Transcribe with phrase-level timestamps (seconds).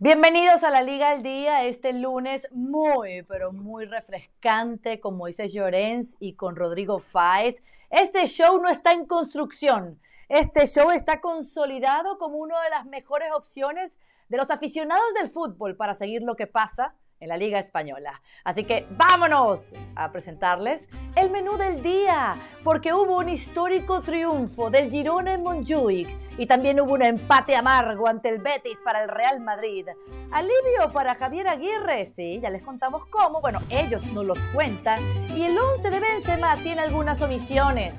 [0.00, 6.16] Bienvenidos a la Liga al Día, este lunes muy, pero muy refrescante con Moisés Llorens
[6.20, 7.64] y con Rodrigo Fáez.
[7.90, 13.32] Este show no está en construcción, este show está consolidado como una de las mejores
[13.34, 13.98] opciones
[14.28, 18.22] de los aficionados del fútbol para seguir lo que pasa en la Liga Española.
[18.44, 24.92] Así que vámonos a presentarles el menú del día, porque hubo un histórico triunfo del
[24.92, 29.40] Girona en Montjuic y también hubo un empate amargo ante el Betis para el Real
[29.40, 29.86] Madrid.
[30.30, 35.00] Alivio para Javier Aguirre, sí, ya les contamos cómo, bueno, ellos nos los cuentan
[35.36, 37.98] y el 11 de Benzema tiene algunas omisiones.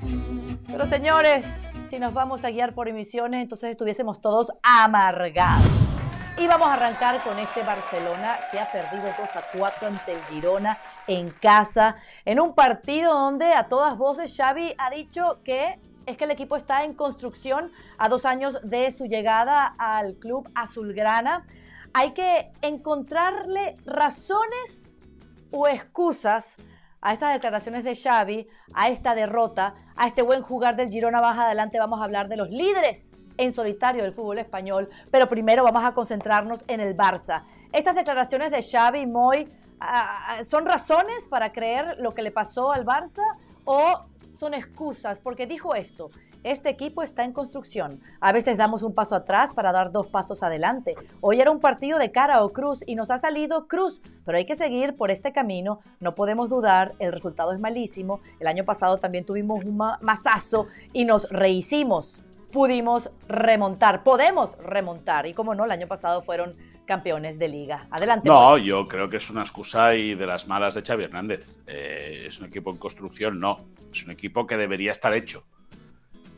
[0.66, 1.44] Pero señores,
[1.90, 5.66] si nos vamos a guiar por emisiones, entonces estuviésemos todos amargados.
[6.38, 10.24] Y vamos a arrancar con este Barcelona que ha perdido 2 a 4 ante el
[10.24, 15.78] Girona en casa, en un partido donde a todas voces Xavi ha dicho que
[16.10, 20.48] es que el equipo está en construcción a dos años de su llegada al club
[20.54, 21.46] azulgrana.
[21.92, 24.94] Hay que encontrarle razones
[25.50, 26.56] o excusas
[27.00, 31.20] a estas declaraciones de Xavi, a esta derrota, a este buen jugar del Girona.
[31.20, 35.64] Más adelante vamos a hablar de los líderes en solitario del fútbol español, pero primero
[35.64, 37.44] vamos a concentrarnos en el Barça.
[37.72, 39.48] Estas declaraciones de Xavi y Moy
[39.80, 43.22] ah, ah, son razones para creer lo que le pasó al Barça
[43.64, 44.04] o
[44.38, 46.10] son excusas, porque dijo esto.
[46.42, 48.00] Este equipo está en construcción.
[48.20, 50.94] A veces damos un paso atrás para dar dos pasos adelante.
[51.20, 54.46] Hoy era un partido de cara o cruz y nos ha salido cruz, pero hay
[54.46, 55.80] que seguir por este camino.
[56.00, 58.20] No podemos dudar, el resultado es malísimo.
[58.38, 65.26] El año pasado también tuvimos un masazo y nos rehicimos pudimos remontar, podemos remontar.
[65.26, 66.56] Y como no, el año pasado fueron
[66.90, 67.86] campeones de liga.
[67.92, 68.28] Adelante.
[68.28, 71.46] No, yo creo que es una excusa y de las malas de Xavi Hernández.
[71.68, 73.64] Eh, es un equipo en construcción, no.
[73.92, 75.44] Es un equipo que debería estar hecho.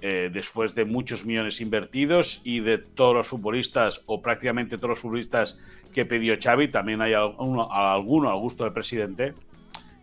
[0.02, 4.98] Eh, después de muchos millones invertidos y de todos los futbolistas, o prácticamente todos los
[4.98, 5.58] futbolistas
[5.94, 9.32] que pidió Xavi, también hay alguno, alguno al gusto del presidente.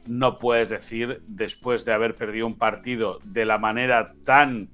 [0.07, 4.69] No puedes decir, después de haber perdido un partido de la manera tan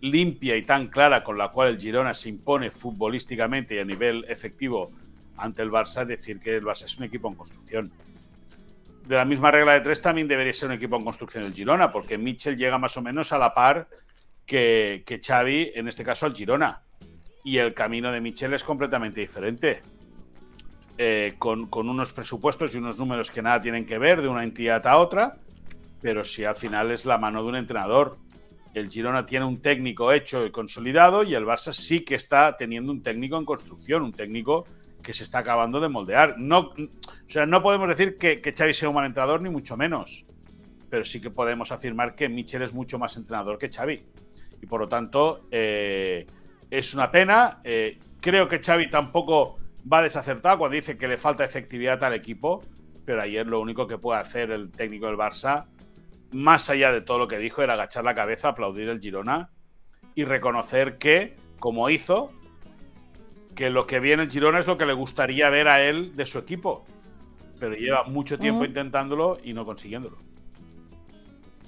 [0.00, 4.24] limpia y tan clara con la cual el Girona se impone futbolísticamente y a nivel
[4.28, 4.90] efectivo
[5.38, 7.92] ante el Barça, decir que el Barça es un equipo en construcción.
[9.06, 11.90] De la misma regla de tres también debería ser un equipo en construcción el Girona,
[11.90, 13.88] porque Mitchell llega más o menos a la par
[14.44, 16.82] que, que Xavi, en este caso al Girona.
[17.44, 19.82] Y el camino de Mitchell es completamente diferente.
[20.98, 24.42] Eh, con, con, unos presupuestos y unos números que nada tienen que ver de una
[24.42, 25.36] entidad a otra,
[26.02, 28.18] pero sí al final es la mano de un entrenador
[28.74, 32.92] el Girona tiene un técnico hecho y consolidado y el Barça sí que está teniendo
[32.92, 34.66] un técnico en construcción, un técnico
[35.08, 36.34] que se está acabando de moldear.
[36.36, 36.74] No, o
[37.26, 40.26] sea, no podemos decir que, que Xavi sea un mal entrenador, ni mucho menos.
[40.90, 44.04] Pero sí que podemos afirmar que Michel es mucho más entrenador que Xavi.
[44.60, 46.26] Y por lo tanto, eh,
[46.70, 47.62] es una pena.
[47.64, 49.56] Eh, creo que Xavi tampoco
[49.90, 52.62] va desacertado cuando dice que le falta efectividad al equipo.
[53.06, 55.68] Pero ayer lo único que puede hacer el técnico del Barça
[56.32, 59.48] más allá de todo lo que dijo, era agachar la cabeza, aplaudir el Girona
[60.14, 62.30] y reconocer que, como hizo,
[63.58, 66.26] que lo que viene el Girona es lo que le gustaría ver a él de
[66.26, 66.84] su equipo.
[67.58, 70.16] Pero lleva mucho tiempo intentándolo y no consiguiéndolo.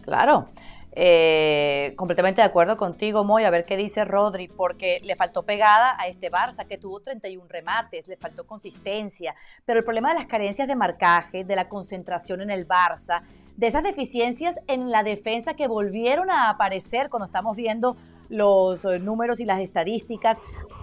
[0.05, 0.51] Claro.
[0.93, 5.97] Eh, completamente de acuerdo contigo, Moy, a ver qué dice Rodri, porque le faltó pegada
[5.99, 9.35] a este Barça que tuvo 31 remates, le faltó consistencia,
[9.65, 13.23] pero el problema de las carencias de marcaje, de la concentración en el Barça,
[13.57, 17.97] de esas deficiencias en la defensa que volvieron a aparecer cuando estamos viendo
[18.31, 20.39] los eh, números y las estadísticas.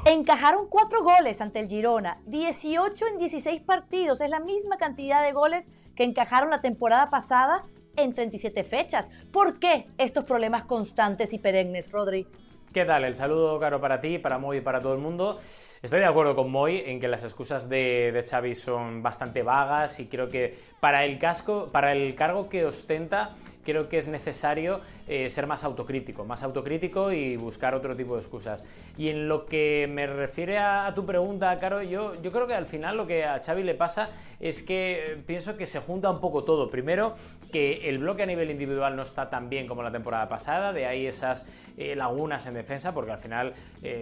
[0.06, 5.32] Encajaron cuatro goles ante el Girona, 18 en 16 partidos, es la misma cantidad de
[5.32, 7.64] goles que encajaron la temporada pasada
[7.96, 9.10] en 37 fechas.
[9.32, 12.28] ¿Por qué estos problemas constantes y perennes, Rodri?
[12.72, 13.06] ¿Qué tal?
[13.06, 15.40] El saludo, Caro, para ti, para Moy y para todo el mundo.
[15.82, 20.00] Estoy de acuerdo con Moy en que las excusas de, de, Xavi son bastante vagas
[20.00, 23.34] y creo que para el casco, para el cargo que ostenta,
[23.68, 24.80] creo que es necesario
[25.10, 28.64] eh, ser más autocrítico, más autocrítico y buscar otro tipo de excusas.
[28.98, 32.66] Y en lo que me refiere a, tu pregunta, Caro, yo, yo creo que al
[32.66, 34.10] final lo que a Xavi le pasa
[34.40, 36.70] es que eh, pienso que se junta un poco todo.
[36.70, 37.16] Primero,
[37.52, 40.86] que el bloque a nivel individual no está tan bien como la temporada pasada, de
[40.86, 41.46] ahí esas
[41.78, 43.54] eh, lagunas en defensa, porque al final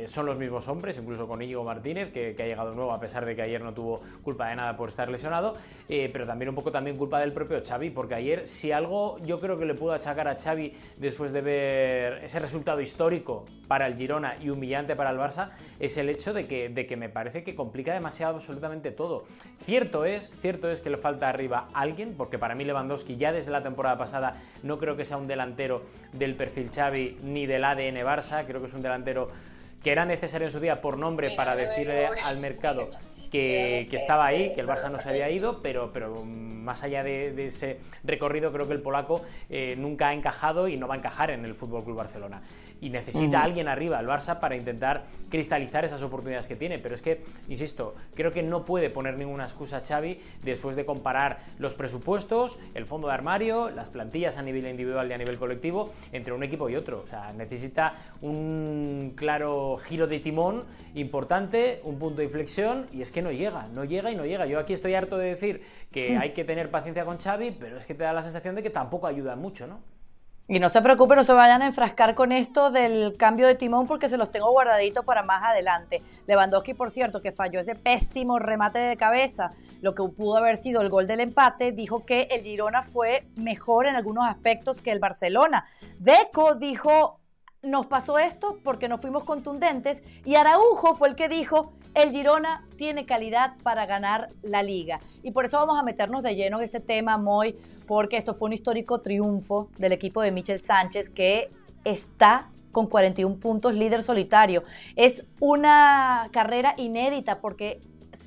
[0.06, 3.36] son los mismos hombres, incluso con Íñigo Martínez, que, ha llegado nuevo a pesar de
[3.36, 5.56] que ayer no tuvo culpa de nada por estar lesionado,
[5.88, 9.55] pero también un poco también culpa del propio Xavi, porque ayer si algo yo creo
[9.58, 14.38] que le pudo achacar a Xavi después de ver ese resultado histórico para el Girona
[14.42, 15.50] y humillante para el Barça,
[15.80, 19.26] es el hecho de que, de que me parece que complica demasiado absolutamente todo.
[19.60, 23.52] Cierto es, cierto es que le falta arriba alguien, porque para mí Lewandowski ya desde
[23.52, 27.98] la temporada pasada no creo que sea un delantero del perfil Xavi ni del ADN
[28.06, 29.30] Barça, creo que es un delantero
[29.84, 32.90] que era necesario en su día por nombre para decirle al mercado
[33.30, 37.46] que, estaba ahí, que el Barça no se había ido, pero, pero más allá de,
[37.46, 41.32] ese recorrido, creo que el polaco eh, nunca ha encajado y no va a encajar
[41.32, 42.42] en el Fútbol Club Barcelona.
[42.82, 46.78] Y necesita alguien arriba, el Barça, para intentar cristalizar esas oportunidades que tiene.
[46.78, 51.40] Pero es que, insisto, creo que no puede poner ninguna excusa Xavi después de comparar
[51.58, 55.92] los presupuestos, el fondo de armario, las plantillas a nivel individual y a nivel colectivo
[56.12, 57.02] entre un equipo y otro.
[57.02, 60.64] O sea, necesita un claro giro de timón
[60.94, 64.46] importante, un punto de inflexión, y es que no llega, no llega y no llega.
[64.46, 67.86] Yo aquí estoy harto de decir que hay que tener paciencia con Xavi, pero es
[67.86, 69.80] que te da la sensación de que tampoco ayuda mucho, ¿no?
[70.48, 73.88] Y no se preocupen, no se vayan a enfrascar con esto del cambio de timón
[73.88, 76.04] porque se los tengo guardaditos para más adelante.
[76.28, 80.82] Lewandowski, por cierto, que falló ese pésimo remate de cabeza, lo que pudo haber sido
[80.82, 85.00] el gol del empate, dijo que el Girona fue mejor en algunos aspectos que el
[85.00, 85.66] Barcelona.
[85.98, 87.22] Deco dijo,
[87.66, 92.66] nos pasó esto porque no fuimos contundentes y Araujo fue el que dijo, el Girona
[92.78, 95.00] tiene calidad para ganar la liga.
[95.24, 97.56] Y por eso vamos a meternos de lleno en este tema, Moy,
[97.88, 101.50] porque esto fue un histórico triunfo del equipo de Michel Sánchez que
[101.84, 104.64] está con 41 puntos líder solitario.
[104.98, 107.80] Es una carrera inédita porque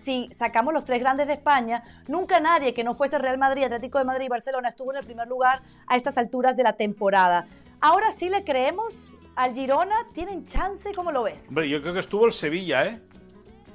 [0.09, 3.99] si sacamos los tres grandes de España, nunca nadie que no fuese Real Madrid, Atlético
[3.99, 7.47] de Madrid y Barcelona estuvo en el primer lugar a estas alturas de la temporada.
[7.83, 10.93] Ahora sí le creemos al Girona, ¿tienen chance?
[10.95, 11.49] ¿Cómo lo ves?
[11.49, 13.03] Hombre, yo creo que estuvo el Sevilla, ¿eh?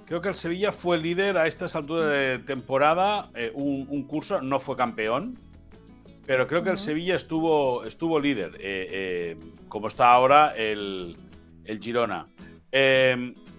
[0.07, 4.59] Creo que el Sevilla fue líder a estas alturas de temporada, eh, un, curso, no
[4.59, 5.37] fue campeón,
[6.25, 9.37] pero creo que el Sevilla estuvo, estuvo líder, eh, eh,
[9.69, 11.15] como está ahora el,
[11.79, 12.27] Girona.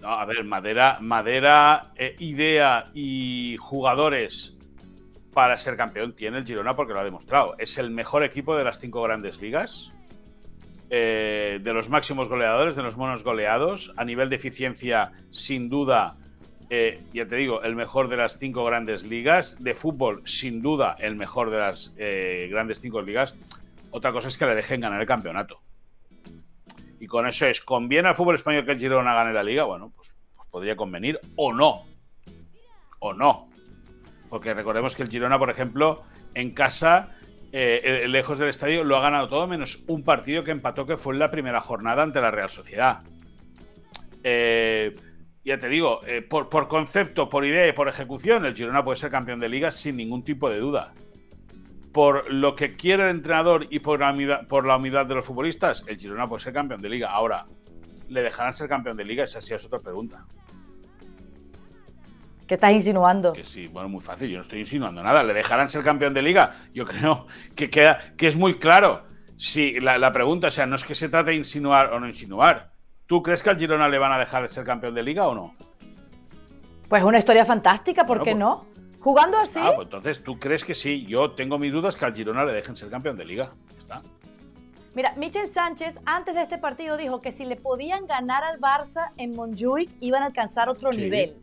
[0.05, 4.55] A ver, Madera, Madera idea y jugadores
[5.33, 7.55] para ser campeón tiene el Girona porque lo ha demostrado.
[7.57, 9.91] Es el mejor equipo de las cinco grandes ligas.
[10.89, 13.93] de los máximos goleadores, de los monos goleados.
[13.97, 16.17] A nivel de eficiencia, sin duda,
[16.69, 19.57] eh, ya te digo, el mejor de las cinco grandes ligas.
[19.63, 23.35] De fútbol, sin duda, el mejor de las eh, grandes cinco ligas.
[23.91, 25.64] Otra cosa es que le dejen ganar el campeonato.
[26.99, 29.63] Y con eso es, ¿conviene al fútbol español que el Girona gane la liga?
[29.63, 31.85] Bueno, pues, pues podría convenir o no.
[32.99, 33.49] O no.
[34.29, 36.03] Porque recordemos que el Girona, por ejemplo,
[36.33, 37.15] en casa,
[37.51, 41.13] eh, lejos del estadio, lo ha ganado todo menos un partido que empató que fue
[41.13, 43.03] en la primera jornada ante la Real Sociedad.
[44.23, 44.95] Eh,
[45.45, 49.11] ya te digo, eh, por, concepto, por idea y por ejecución, el Girona puede ser
[49.11, 50.95] campeón de liga sin ningún tipo de duda.
[51.95, 55.23] Por lo que quiere el entrenador y por la, humildad, por la humildad de los
[55.23, 57.09] futbolistas, el Girona puede ser campeón de liga.
[57.09, 57.45] Ahora,
[58.09, 59.23] ¿le dejarán ser campeón de liga?
[59.23, 60.25] Esa sí es otra pregunta.
[62.45, 63.31] ¿Qué estás insinuando?
[63.31, 65.23] Que sí, bueno, muy fácil, yo no estoy insinuando nada.
[65.23, 66.57] ¿Le dejarán ser campeón de liga?
[66.73, 69.05] Yo creo que, queda, que es muy claro.
[69.37, 72.09] Si la, la pregunta, o sea, no es que se trate de insinuar o no
[72.09, 72.73] insinuar
[73.07, 75.35] ¿Tú crees que al Girona le van a dejar de ser campeón de liga o
[75.35, 75.55] no?
[76.89, 78.74] Pues una historia fantástica, ¿por qué pues- no?
[79.05, 79.59] Jugando así.
[79.61, 81.05] Ah, pues entonces tú crees que sí.
[81.05, 83.53] Yo tengo mis dudas que al Girona le dejen ser campeón de liga.
[83.77, 84.01] Está.
[84.95, 89.11] Mira, Michel Sánchez antes de este partido dijo que si le podían ganar al Barça
[89.17, 91.37] en Montjuic iban a alcanzar otro nivel.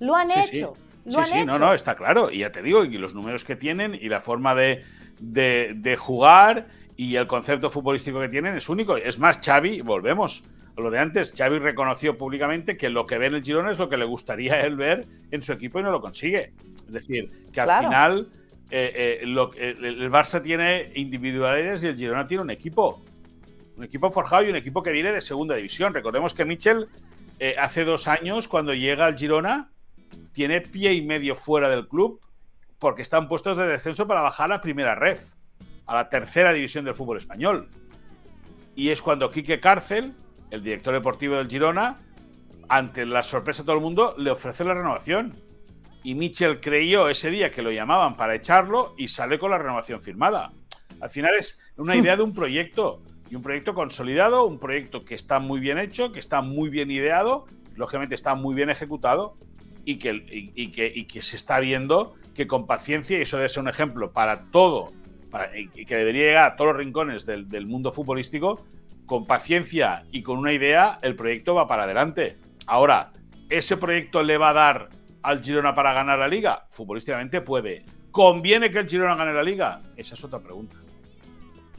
[0.00, 0.72] Lo han hecho.
[0.74, 1.04] Sí.
[1.04, 2.30] Lo no, no, está claro.
[2.30, 4.82] Y ya te digo, y los números que tienen y la forma de,
[5.20, 8.96] de jugar y el concepto futbolístico que tienen es único.
[8.96, 10.44] Es más, Xavi, volvemos
[10.76, 13.88] lo de antes, Xavi reconoció públicamente que lo que ve en el Girona es lo
[13.88, 16.52] que le gustaría él ver en su equipo y no lo consigue.
[16.86, 18.28] Es decir, que al final
[18.70, 23.02] eh, eh, lo, el, Barça tiene individualidades y el Girona tiene un equipo.
[23.76, 25.92] Un equipo forjado y un equipo que viene de segunda división.
[25.92, 26.88] Recordemos que Michel
[27.38, 29.70] eh, hace dos años, cuando llega al Girona,
[30.32, 32.20] tiene pie y medio fuera del club
[32.78, 35.18] porque están puestos de descenso para bajar a la primera red,
[35.86, 37.68] a la tercera división del fútbol español.
[38.74, 40.14] Y es cuando Quique Cárcel
[40.52, 41.98] el director deportivo del Girona,
[42.68, 45.34] ante la sorpresa de todo el mundo, le ofrece la renovación.
[46.04, 50.02] Y Mitchell creyó ese día que lo llamaban para echarlo y sale con la renovación
[50.02, 50.52] firmada.
[51.00, 55.14] Al final es una idea de un proyecto y un proyecto consolidado, un proyecto que
[55.14, 59.38] está muy bien hecho, que está muy bien ideado, lógicamente está muy bien ejecutado
[59.86, 64.50] y que, se está viendo que con paciencia, y eso debe ser un ejemplo para
[64.50, 64.92] todo,
[65.30, 68.62] para, y que debería llegar a todos los rincones del mundo futbolístico,
[69.06, 72.36] con paciencia y con una idea, el proyecto va para adelante.
[72.66, 73.12] Ahora,
[73.48, 74.88] ¿ese proyecto le va a dar
[75.22, 76.66] al Girona para ganar la liga?
[76.70, 77.84] Futbolísticamente puede.
[78.10, 79.80] ¿Conviene que el Girona gane la liga?
[79.96, 80.76] Esa es otra pregunta.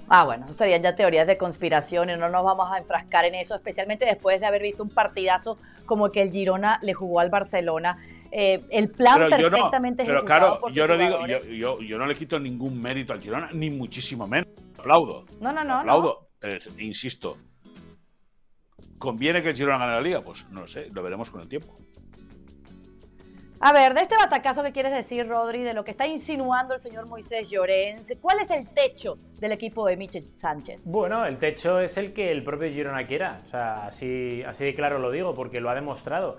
[0.10, 3.36] Ah, bueno, eso serían ya teorías de conspiración y no nos vamos a enfrascar en
[3.36, 7.30] eso, especialmente después de haber visto un partidazo como que el Girona le jugó al
[7.30, 7.98] Barcelona.
[8.32, 12.82] Eh, el plan perfectamente Pero claro, yo no digo, yo, yo, no le quito ningún
[12.82, 14.48] mérito al Girona, ni muchísimo menos.
[14.77, 15.25] Aplaudo.
[15.39, 15.80] No, no, no.
[15.80, 16.32] Aplaudo
[16.79, 17.38] insisto,
[18.97, 20.21] ¿conviene que el Girona gane la liga?
[20.21, 21.77] Pues no lo sé, lo veremos con el tiempo.
[23.65, 26.81] A ver, de este batacazo que quieres decir, Rodri, de lo que está insinuando el
[26.81, 30.83] señor Moisés Llorens, ¿cuál es el techo del equipo de Michel Sánchez?
[30.88, 33.39] Bueno, el techo es el que el propio Girona quiera.
[33.45, 36.38] O sea, así, así de claro lo digo, porque lo ha demostrado.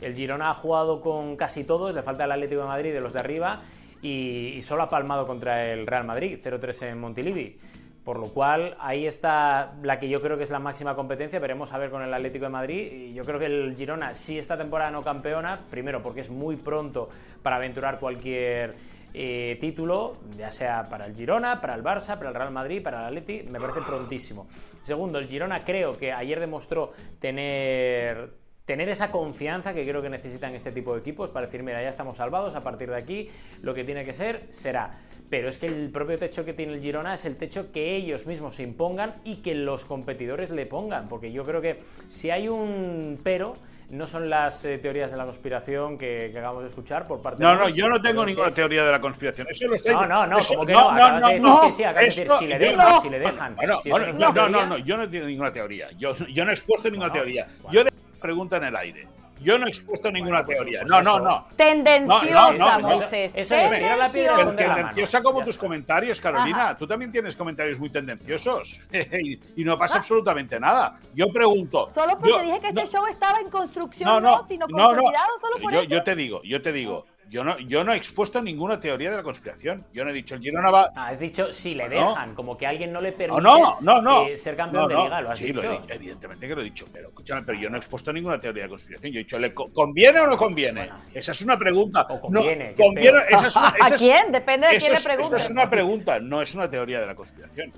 [0.00, 3.12] El Girona ha jugado con casi todos, le falta el Atlético de Madrid de los
[3.12, 3.60] de arriba
[4.00, 7.58] y, y solo ha palmado contra el Real Madrid, 0-3 en Montilivi.
[8.04, 11.38] Por lo cual, ahí está la que yo creo que es la máxima competencia.
[11.38, 12.92] Veremos a ver con el Atlético de Madrid.
[12.92, 16.56] Y yo creo que el Girona, si esta temporada no campeona, primero porque es muy
[16.56, 17.08] pronto
[17.42, 18.74] para aventurar cualquier
[19.14, 23.00] eh, título, ya sea para el Girona, para el Barça, para el Real Madrid, para
[23.00, 24.46] el Atleti, me parece prontísimo.
[24.82, 30.54] Segundo, el Girona creo que ayer demostró tener tener esa confianza que creo que necesitan
[30.54, 33.28] este tipo de equipos para decir, mira, ya estamos salvados, a partir de aquí
[33.62, 34.94] lo que tiene que ser será.
[35.28, 38.26] Pero es que el propio techo que tiene el Girona es el techo que ellos
[38.26, 42.48] mismos se impongan y que los competidores le pongan, porque yo creo que si hay
[42.48, 43.54] un pero,
[43.92, 47.50] no son las eh, teorías de la conspiración que, acabamos de escuchar por parte no,
[47.50, 47.56] de...
[47.56, 49.46] No, no, yo no tengo ninguna teoría de la conspiración.
[49.50, 49.92] Eso lo estoy...
[49.92, 52.24] No, no, no, eso, como que no, no, no, de no, que sí, acabas de
[52.24, 53.56] decir si le dejan, si le dejan.
[53.56, 55.90] Bueno, Si bueno, no, no, no, no, yo no tengo ninguna teoría.
[55.98, 57.46] Yo, yo no he expuesto ninguna teoría.
[57.62, 57.72] bueno.
[57.72, 57.91] Yo
[58.22, 59.08] pregunta en el aire.
[59.40, 60.80] Yo no he expuesto ninguna pues, teoría.
[60.82, 61.48] pues no, no, no.
[61.56, 63.32] Tendenciosa, No, no, no, Moisés.
[63.34, 66.64] eso es, la piedra la tendenciosa como tus comentarios, Carolina.
[66.66, 66.76] Ajá.
[66.76, 68.80] Tú también tienes comentarios muy tendenciosos.
[68.92, 71.00] y, y no pasa absolutamente nada.
[71.12, 71.88] Yo pregunto.
[71.92, 74.76] Solo porque yo- dije que este show estaba en construcción, no, no, no, sino no,
[74.76, 74.84] no.
[74.84, 75.90] consolidado, solo por yo, eso.
[75.90, 77.06] yo te digo, yo te digo.
[77.28, 79.86] Yo no, yo no he expuesto ninguna teoría de la conspiración.
[79.92, 80.90] Yo no he dicho el Girona va.
[80.94, 82.10] Ah, has dicho si le No.
[82.10, 84.26] dejan, como que alguien no le No, permite no, no, no.
[84.26, 85.04] eh, ser campeón No, de no.
[85.04, 85.62] liga, lo has sí, dicho.
[85.62, 88.12] Lo he dicho, evidentemente que lo he dicho, pero escúchame, pero yo no he expuesto
[88.12, 89.12] ninguna teoría de conspiración.
[89.12, 90.80] Yo he dicho, ¿le co- conviene o no conviene?
[90.86, 90.96] Bueno.
[91.14, 92.06] esa es una pregunta.
[92.10, 93.32] O conviene, No, qué conviene peor.
[93.32, 94.32] esa es una- ¿A esa es- quién?
[94.32, 95.36] Depende de quién le pregunte.
[95.36, 97.72] Esa es una pregunta, no es una teoría de la conspiración.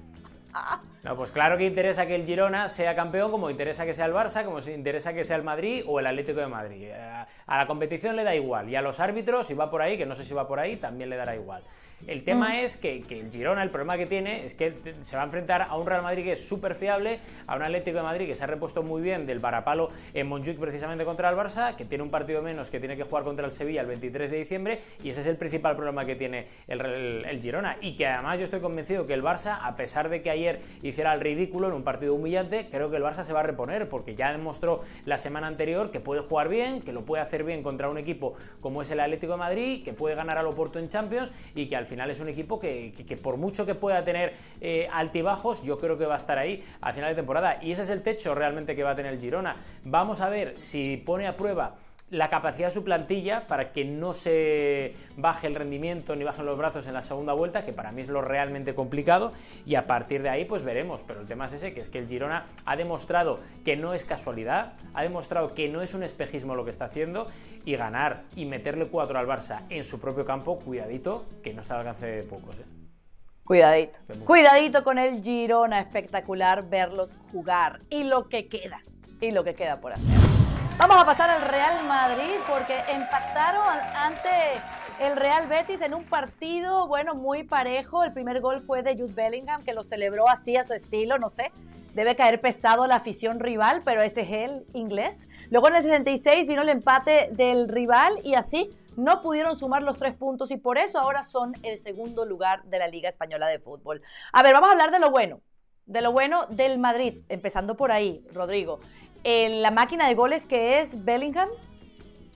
[1.05, 4.15] No, pues claro que interesa que el Girona sea campeón, como interesa que sea el
[4.15, 6.89] Barça, como interesa que sea el Madrid o el Atlético de Madrid.
[6.89, 8.71] Eh, A la competición le da igual.
[8.71, 10.77] Y a los árbitros, si va por ahí, que no sé si va por ahí,
[10.77, 11.63] también le dará igual.
[12.07, 15.23] El tema es que, que el Girona, el problema que tiene es que se va
[15.23, 18.27] a enfrentar a un Real Madrid que es súper fiable, a un Atlético de Madrid
[18.27, 21.85] que se ha repuesto muy bien del varapalo en Montjuic precisamente contra el Barça, que
[21.85, 24.81] tiene un partido menos, que tiene que jugar contra el Sevilla el 23 de diciembre,
[25.03, 27.77] y ese es el principal problema que tiene el, el- el Girona.
[27.81, 31.15] Y que además yo estoy convencido que el Barça, a pesar de que ayer hiciera
[31.15, 34.15] el ridículo en un partido humillante, creo que el Barça se va a reponer, porque
[34.15, 37.89] ya demostró la semana anterior que puede jugar bien, que lo puede hacer bien contra
[37.89, 41.33] un equipo como es el Atlético de Madrid, que puede ganar al Oporto en Champions
[41.55, 44.89] y que al final es un equipo que, que- por mucho que pueda tener eh,
[44.93, 47.59] altibajos, yo creo que va a estar ahí a final de temporada.
[47.63, 49.57] Y ese es el techo realmente que va a tener Girona.
[49.85, 51.75] Vamos a ver si pone a prueba
[52.15, 56.57] la capacidad de su plantilla para que no se baje el rendimiento ni bajen los
[56.57, 59.33] brazos en la segunda vuelta, que para mí es lo realmente complicado,
[59.67, 61.99] y a partir de ahí pues veremos, pero el tema es ese, que es que
[61.99, 66.55] el Girona ha demostrado que no es casualidad, ha demostrado que no es un espejismo
[66.55, 67.27] lo que está haciendo,
[67.65, 71.75] y ganar y meterle cuatro al Barça en su propio campo, cuidadito, que no está
[71.75, 72.57] al alcance de pocos.
[72.59, 72.65] ¿eh?
[73.45, 73.99] Cuidadito.
[74.25, 77.81] Cuidadito con el Girona, espectacular verlos jugar.
[77.91, 78.83] Y lo que queda,
[79.21, 80.44] y lo que queda por hacer.
[80.77, 84.29] Vamos a pasar al Real Madrid porque empataron ante
[84.99, 88.03] el Real Betis en un partido, bueno, muy parejo.
[88.03, 91.29] El primer gol fue de Jude Bellingham, que lo celebró así a su estilo, no
[91.29, 91.53] sé.
[91.95, 95.29] Debe caer pesado la afición rival, pero ese es el inglés.
[95.49, 99.97] Luego en el 66 vino el empate del rival y así no pudieron sumar los
[99.97, 103.61] tres puntos y por eso ahora son el segundo lugar de la Liga Española de
[103.61, 104.03] Fútbol.
[104.33, 105.41] A ver, vamos a hablar de lo bueno,
[105.87, 108.81] de lo bueno del Madrid, empezando por ahí, Rodrigo.
[109.25, 111.49] Eh, la máquina de goles que es Bellingham,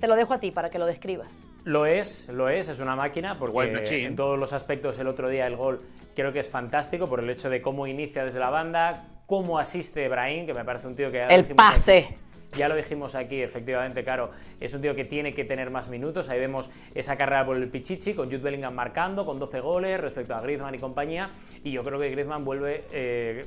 [0.00, 1.32] te lo dejo a ti para que lo describas.
[1.64, 4.04] Lo es, lo es, es una máquina White porque machine.
[4.04, 5.82] en todos los aspectos el otro día el gol
[6.14, 10.08] creo que es fantástico por el hecho de cómo inicia desde la banda, cómo asiste
[10.08, 11.18] Brahim, que me parece un tío que...
[11.18, 11.74] ya lo El dijimos aquí.
[11.76, 12.08] pase.
[12.56, 16.30] Ya lo dijimos aquí, efectivamente, claro, es un tío que tiene que tener más minutos.
[16.30, 20.34] Ahí vemos esa carrera por el Pichichi, con Jude Bellingham marcando, con 12 goles respecto
[20.34, 21.28] a Griezmann y compañía.
[21.62, 23.44] Y yo creo que Griezmann vuelve, eh,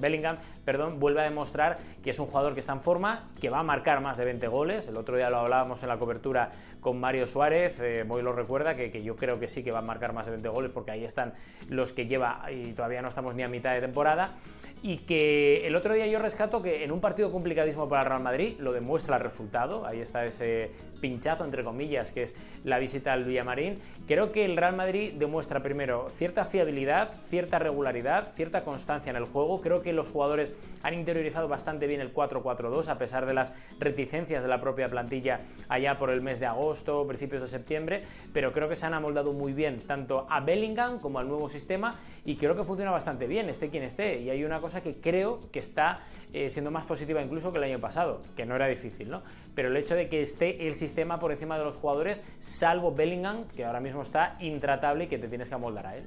[0.00, 3.60] Bellingham, perdón, vuelve a demostrar que es un jugador que está en forma, que va
[3.60, 4.88] a marcar más de 20 goles.
[4.88, 8.90] El otro día lo hablábamos en la cobertura con Mario Suárez, eh, lo recuerda, que,
[8.90, 11.04] que yo creo que sí que va a marcar más de 20 goles, porque ahí
[11.04, 11.34] están
[11.68, 14.34] los que lleva y todavía no estamos ni a mitad de temporada.
[14.82, 18.22] Y que el otro día yo rescato que en un partido complicadísimo para el Real
[18.22, 19.84] Madrid lo demuestra el resultado.
[19.84, 20.70] Ahí está ese
[21.02, 23.78] pinchazo, entre comillas, que es la visita al Villamarín.
[24.08, 29.24] Creo que el Real Madrid demuestra primero cierta fiabilidad, cierta regularidad, cierta constancia en el
[29.24, 29.60] juego.
[29.60, 30.54] Creo que que los jugadores
[30.84, 35.40] han interiorizado bastante bien el 4-4-2 a pesar de las reticencias de la propia plantilla
[35.68, 39.32] allá por el mes de agosto, principios de septiembre, pero creo que se han amoldado
[39.32, 43.48] muy bien tanto a Bellingham como al nuevo sistema y creo que funciona bastante bien,
[43.48, 44.20] esté quien esté.
[44.20, 45.98] Y hay una cosa que creo que está
[46.32, 49.22] eh, siendo más positiva incluso que el año pasado, que no era difícil, ¿no?
[49.56, 53.48] Pero el hecho de que esté el sistema por encima de los jugadores, salvo Bellingham,
[53.56, 56.04] que ahora mismo está intratable y que te tienes que amoldar a él.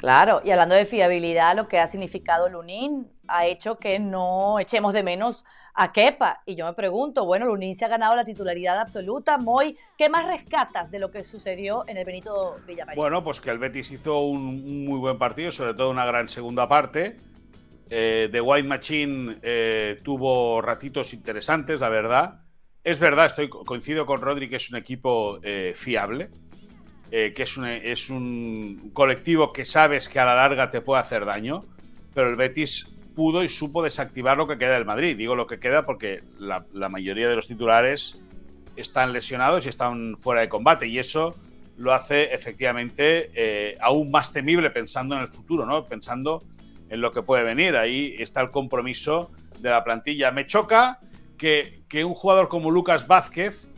[0.00, 4.94] Claro, y hablando de fiabilidad, lo que ha significado Lunin ha hecho que no echemos
[4.94, 6.40] de menos a Kepa.
[6.46, 9.36] Y yo me pregunto, bueno, Lunin se ha ganado la titularidad absoluta.
[9.36, 12.98] Moy, ¿qué más rescatas de lo que sucedió en el Benito Villamarín?
[12.98, 16.66] Bueno, pues que el Betis hizo un, muy buen partido, sobre todo una gran segunda
[16.66, 17.20] parte.
[17.90, 22.40] Eh, The White Machine eh, tuvo ratitos interesantes, la verdad.
[22.82, 26.30] Es verdad, estoy coincido con Rodri que es un equipo eh, fiable
[27.12, 31.00] eh, que es un, es un colectivo que sabes que a la larga te puede
[31.00, 31.64] hacer daño,
[32.14, 35.16] pero el Betis pudo y supo desactivar lo que queda del Madrid.
[35.16, 38.16] Digo lo que queda porque la, mayoría de los titulares
[38.76, 41.34] están lesionados y están fuera de combate y eso
[41.76, 45.86] lo hace efectivamente eh, aún más temible pensando en el futuro, ¿no?
[45.86, 46.44] Pensando
[46.90, 47.76] en lo que puede venir.
[47.76, 50.30] Ahí está el compromiso de la plantilla.
[50.30, 51.00] Me choca
[51.36, 53.68] que, que un jugador como Lucas Vázquez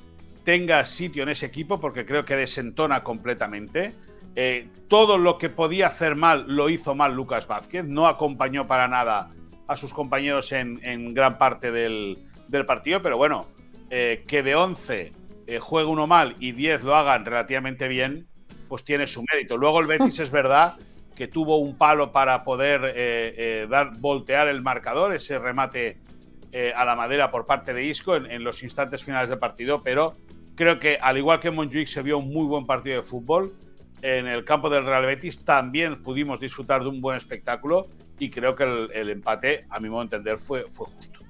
[0.45, 3.95] tenga sitio en ese equipo porque creo que desentona completamente.
[4.35, 8.89] Eh, todo lo que podía hacer mal lo hizo mal Lucas Vázquez, no acompañó para
[8.89, 9.31] nada
[9.67, 12.19] a sus compañeros en, gran parte del,
[12.67, 13.47] partido, pero bueno,
[13.91, 15.13] eh, que de 11
[15.47, 18.27] eh, juegue uno mal y 10 lo hagan relativamente bien,
[18.69, 19.57] pues tiene su mérito.
[19.57, 20.75] Luego el Betis es verdad
[21.15, 25.99] que tuvo un palo para poder dar, voltear el marcador, ese remate
[26.77, 30.17] a la madera por parte de Isco en, en, los instantes finales del partido, pero
[30.55, 33.55] Creo que, al igual que en Montjuic se vio un muy buen partido de fútbol,
[34.03, 38.55] en el campo del Real Betis también pudimos disfrutar de un buen espectáculo y creo
[38.55, 41.21] que el, empate, a mi modo de entender, fue, fue justo.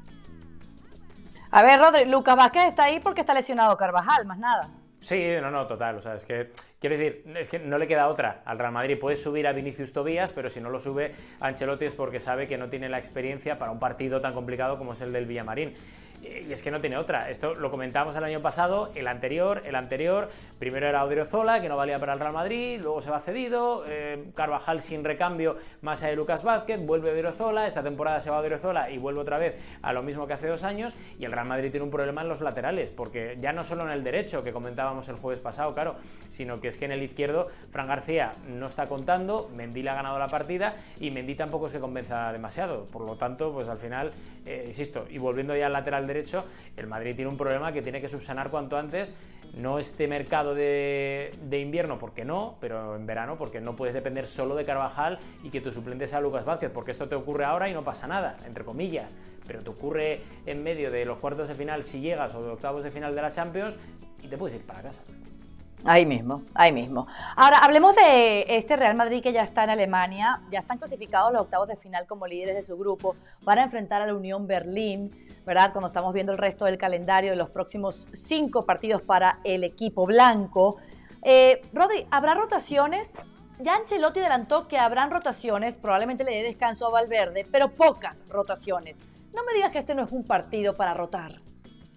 [1.50, 4.71] A ver, Rodri, Lucas Vázquez está ahí porque está lesionado Carvajal, más nada.
[5.00, 5.97] Sí, no, no, total.
[5.97, 6.50] O sea, es que
[6.83, 8.99] quiero decir, es que no le queda otra al Real Madrid.
[8.99, 12.59] Puede subir a Vinicius Tobías, pero si no lo sube Ancelotti es porque sabe que
[12.59, 15.75] no tiene la experiencia para un partido tan complicado como es el del Villamarín.
[16.23, 17.31] Y es que no tiene otra.
[17.31, 20.29] Esto lo comentábamos el año pasado, el anterior, el anterior.
[20.59, 23.85] Primero era Odriozola, que no valía para el Real Madrid, luego se va cedido.
[23.89, 27.66] Eh, Carvajal sin recambio, más allá de Lucas Vázquez, vuelve Odriozola.
[27.66, 30.62] Esta temporada se va Odriozola y vuelve otra vez a lo mismo que hace dos
[30.62, 30.95] años.
[31.18, 33.90] Y el Real Madrid tiene un problema en los laterales, porque ya no solo en
[33.90, 35.97] el derecho, que comentábamos el jueves pasado, claro,
[36.29, 39.95] sino que es que en el izquierdo Fran García no está contando, Mendy le ha
[39.95, 42.87] ganado la partida y Mendy tampoco es que convenza demasiado.
[42.87, 44.11] Por lo tanto, pues al final,
[44.47, 46.45] eh, insisto, y volviendo ya al lateral derecho,
[46.77, 49.15] el Madrid tiene un problema que tiene que subsanar cuanto antes.
[49.57, 54.55] No este mercado de, invierno, porque no, pero en verano, porque no puedes depender solo
[54.55, 57.75] de Carvajal y que tu suplente sea Lucas Vázquez, porque esto te ocurre ahora y
[57.75, 59.15] no pasa nada, entre comillas,
[59.47, 62.83] pero te ocurre en medio de los cuartos de final si llegas o de octavos
[62.83, 63.77] de final de la Champions
[64.23, 65.03] y te puedes ir para casa.
[65.85, 67.09] Ahí mismo, ahí mismo.
[67.35, 71.42] Ahora, hablemos de este Real Madrid que ya está en Alemania, ya están clasificados los
[71.42, 75.11] octavos de final como líderes de su grupo, para enfrentar a la Unión Berlín,
[75.45, 75.73] ¿verdad?
[75.73, 80.07] Cuando estamos viendo el resto del calendario de los próximos cinco partidos para el equipo
[80.07, 80.77] blanco.
[81.23, 83.21] Eh, Rodri, ¿habrá rotaciones?
[83.59, 89.01] Ya Ancelotti adelantó que habrán rotaciones, probablemente le dé descanso a Valverde, pero pocas rotaciones.
[89.35, 91.40] No me digas que este no es un partido para rotar.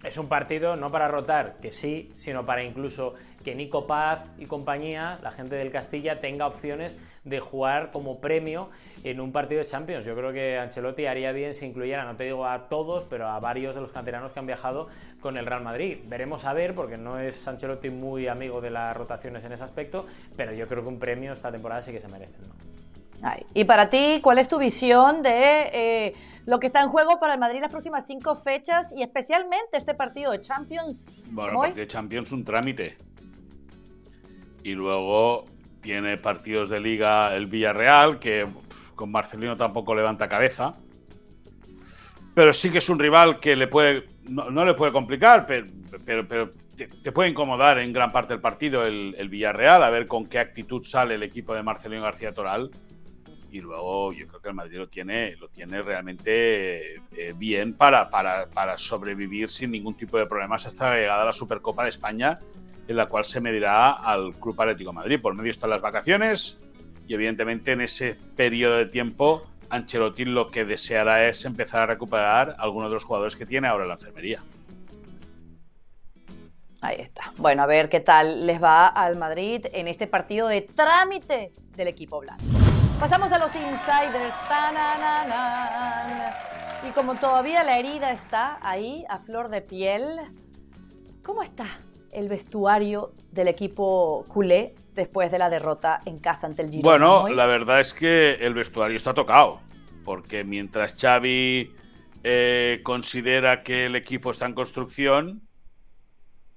[0.04, 4.44] Es un partido no para rotar, que sí, sino para incluso que Nico Paz y
[4.44, 8.68] compañía, la gente del Castilla, tenga opciones de jugar como premio
[9.04, 10.04] en un partido de Champions.
[10.04, 13.40] Yo creo que Ancelotti haría bien si incluyera, no te digo a todos, pero a
[13.40, 14.88] varios de los canteranos que han viajado
[15.20, 15.98] con el Real Madrid.
[16.06, 20.06] Veremos a ver, porque no es Ancelotti muy amigo de las rotaciones en ese aspecto,
[20.36, 22.36] pero yo creo que un premio esta temporada sí que se merece.
[23.54, 25.70] Y para ti, ¿cuál es tu visión de...
[25.72, 26.14] Eh,
[26.46, 29.94] lo que está en juego para el Madrid las próximas cinco fechas y especialmente este
[29.94, 31.06] partido de Champions.
[31.26, 32.96] Bueno, de Champions un trámite.
[34.62, 35.44] Y luego
[35.80, 38.46] tiene partidos de liga el Villarreal, que
[38.94, 40.76] con Marcelino tampoco levanta cabeza.
[42.34, 45.66] Pero sí que es un rival que le puede, no, le puede complicar, pero,
[46.04, 50.26] pero, te, puede incomodar en gran parte del partido el, el Villarreal, a ver con
[50.26, 52.70] qué actitud sale el equipo de Marcelino García Toral
[53.50, 58.10] y luego yo creo que el Madrid lo tiene, lo tiene realmente eh, bien para,
[58.10, 62.40] para, sobrevivir sin ningún tipo de problemas hasta la llegada a la Supercopa de España,
[62.88, 65.20] en la cual se medirá al Club Atlético Madrid.
[65.20, 66.58] Por medio están las vacaciones
[67.08, 72.56] y evidentemente en ese periodo de tiempo Ancelotti lo que deseará es empezar a recuperar
[72.58, 74.42] algunos de los jugadores que tiene ahora en la enfermería.
[76.80, 77.32] Ahí está.
[77.38, 81.88] Bueno, a ver qué tal les va al Madrid en este partido de trámite del
[81.88, 82.44] equipo blanco.
[82.98, 84.34] Pasamos a los insiders.
[86.88, 90.18] Y como todavía la herida está ahí, a flor de piel,
[91.22, 91.66] ¿cómo está
[92.10, 97.06] el vestuario del equipo culé después de la derrota en casa ante el Girona?
[97.06, 99.60] Bueno, la verdad es que el vestuario está tocado,
[100.04, 101.70] porque mientras Xavi
[102.24, 105.45] eh, considera que el equipo está en construcción,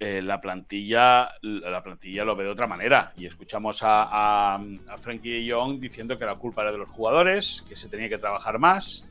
[0.01, 4.57] eh, la plantilla la plantilla lo ve de otra manera y escuchamos a,
[4.97, 8.17] Frankie de Jong diciendo que la culpa era de los jugadores, que se tenía que
[8.17, 9.05] trabajar más.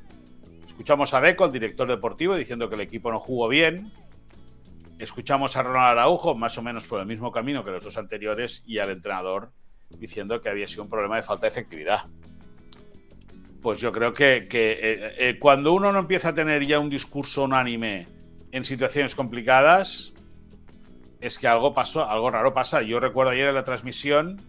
[0.66, 3.92] Escuchamos a Deco, el director deportivo, diciendo que el equipo no jugó bien.
[4.98, 8.62] Escuchamos a Ronald Araujo, más o menos por el mismo camino que los dos anteriores,
[8.66, 9.50] y al entrenador
[9.90, 12.06] diciendo que había sido un problema de falta de efectividad.
[13.60, 16.88] Pues yo creo que, que eh, eh, cuando uno no empieza a tener ya un
[16.88, 18.06] discurso unánime
[18.52, 20.14] en situaciones complicadas,
[21.20, 22.82] es que algo pasó, algo raro pasa.
[22.82, 24.40] Yo recuerdo ayer en la transmisión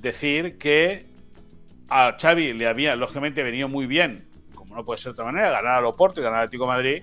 [0.00, 1.06] decir que
[1.88, 5.50] a Xavi le había, lógicamente, venido muy bien, como no puede ser de otra manera,
[5.50, 7.02] ganar al Oporto y ganar al Atlético de Madrid,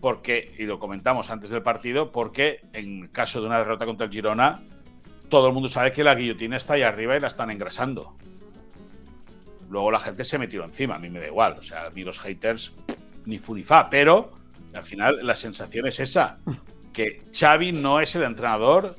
[0.00, 4.12] porque, y lo comentamos antes del partido, porque en caso de una derrota contra el
[4.12, 4.60] Girona,
[5.28, 8.16] todo el mundo sabe que la guillotina está ahí arriba y la están engrasando.
[9.70, 12.02] Luego la gente se metió encima, a mí me da igual, o sea, a mí
[12.02, 12.74] los haters
[13.24, 14.32] ni fu ni fa, pero
[14.74, 16.38] al final la sensación es esa
[16.92, 18.96] que Xavi no es el entrenador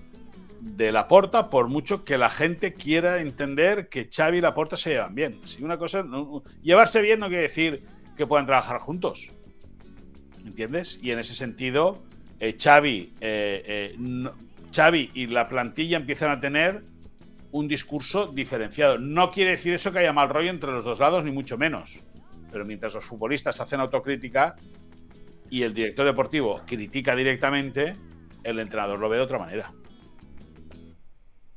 [0.60, 5.14] de Laporta, por mucho que la gente quiera entender que Xavi y Laporta se llevan
[5.14, 5.40] bien.
[5.46, 7.84] Si una cosa, no, llevarse bien no quiere decir
[8.16, 9.32] que puedan trabajar juntos.
[10.46, 11.00] ¿Entiendes?
[11.02, 12.04] Y en ese sentido,
[12.40, 14.30] eh, Xavi, eh, eh,
[14.74, 16.84] Xavi y la plantilla empiezan a tener
[17.52, 18.98] un discurso diferenciado.
[18.98, 22.02] No quiere decir eso que haya mal rollo entre los dos lados, ni mucho menos.
[22.52, 24.56] Pero mientras los futbolistas hacen autocrítica,
[25.54, 27.96] y el director deportivo critica directamente,
[28.44, 29.72] el entrenador lo ve de otra manera.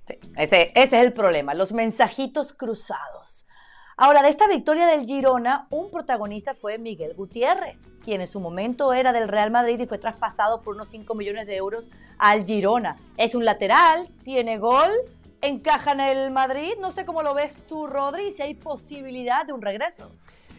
[0.06, 3.46] Sí, ese, es el problema, los mensajitos cruzados.
[3.96, 8.92] Ahora, de esta victoria del Girona, un protagonista fue Miguel Gutiérrez, quien en su momento
[8.92, 12.98] era del Real Madrid y fue traspasado por unos 5 millones de euros al Girona.
[13.16, 14.90] Es un lateral, tiene gol,
[15.40, 16.74] encaja en el Madrid.
[16.78, 20.10] No sé cómo lo ves tú, Rodri, si hay posibilidad de un regreso.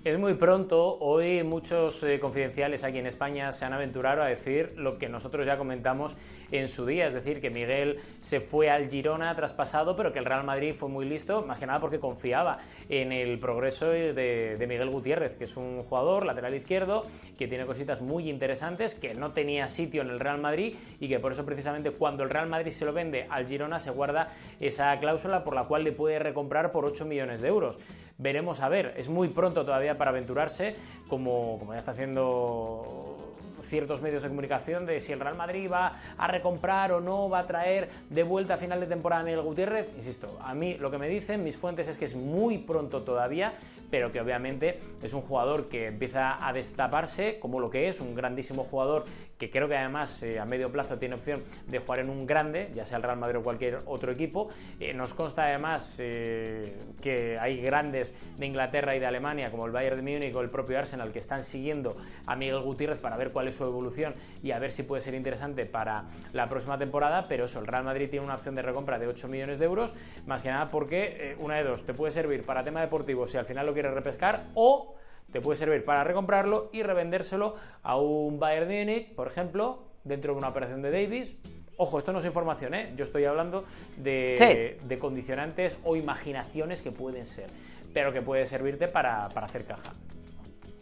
[0.04, 4.74] Es muy pronto, hoy muchos eh, confidenciales aquí en España se han aventurado a decir
[4.78, 6.16] lo que nosotros ya comentamos
[6.52, 10.26] en su día, es decir, que Miguel se fue al Girona traspasado, pero que el
[10.26, 14.68] Real Madrid fue muy listo, más que nada porque confiaba en el progreso de, de
[14.68, 17.04] Miguel Gutiérrez, que es un jugador lateral izquierdo
[17.38, 21.20] que tiene cositas muy interesantes, que no tenía sitio en el Real Madrid y que
[21.20, 24.30] por eso precisamente cuando el Real Madrid se lo vende al Girona se guarda
[24.60, 27.80] esa cláusula por la cual le puede recomprar por 8 millones de euros.
[28.18, 30.76] Veremos a ver, es muy pronto todavía para aventurarse,
[31.08, 33.18] como, como ya está haciendo
[33.62, 37.40] ciertos medios de comunicación de si el Real Madrid va a recomprar o no, va
[37.40, 39.90] a traer de vuelta a final de temporada a Miguel Gutiérrez.
[39.96, 43.54] Insisto, a mí lo que me dicen mis fuentes es que es muy pronto todavía,
[43.90, 48.16] pero que obviamente es un jugador que empieza a destaparse como lo que es, un
[48.16, 49.06] grandísimo jugador
[49.38, 52.72] que creo que además eh, a medio plazo tiene opción de jugar en un grande,
[52.74, 54.50] ya sea el Real Madrid o cualquier otro equipo.
[54.80, 59.72] Eh, nos consta además eh, que hay grandes de Inglaterra y de Alemania, como el
[59.72, 61.96] Bayern de Múnich o el propio Arsenal, que están siguiendo
[62.26, 65.14] a Miguel Gutiérrez para ver cuál es su evolución y a ver si puede ser
[65.14, 68.98] interesante para la próxima temporada, pero eso, el Real Madrid tiene una opción de recompra
[68.98, 69.94] de 8 millones de euros,
[70.26, 73.46] más que nada porque una de dos, te puede servir para tema deportivo si al
[73.46, 74.96] final lo quieres repescar o
[75.32, 80.40] te puede servir para recomprarlo y revendérselo a un Bayern Munich, por ejemplo, dentro de
[80.40, 81.36] una operación de Davis.
[81.78, 82.94] Ojo, esto no es información, ¿eh?
[82.96, 83.66] yo estoy hablando
[83.98, 84.88] de, sí.
[84.88, 87.52] de condicionantes o imaginaciones que pueden ser,
[87.94, 89.94] pero que puede servirte para, para hacer caja.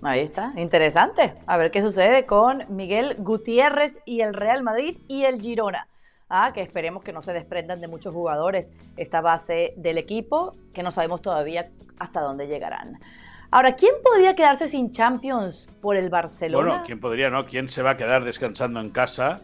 [0.01, 1.33] Ahí está, interesante.
[1.47, 5.89] A ver qué sucede con Miguel Gutiérrez y el Real Madrid y el Girona.
[6.29, 10.81] Ah, que esperemos que no se desprendan de muchos jugadores esta base del equipo, que
[10.81, 12.99] no sabemos todavía hasta dónde llegarán.
[13.51, 16.67] Ahora, ¿quién podría quedarse sin Champions por el Barcelona?
[16.67, 17.45] Bueno, ¿quién podría, no?
[17.45, 19.39] ¿Quién se va a quedar descansando en casa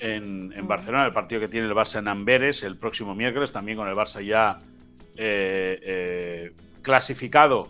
[0.00, 1.06] en, en Barcelona?
[1.06, 4.24] El partido que tiene el Barça en Amberes el próximo miércoles, también con el Barça
[4.24, 4.58] ya
[5.16, 7.68] eh, eh, clasificado